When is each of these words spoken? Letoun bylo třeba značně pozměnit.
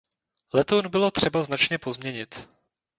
Letoun 0.53 0.89
bylo 0.89 1.11
třeba 1.11 1.43
značně 1.43 1.77
pozměnit. 1.77 2.47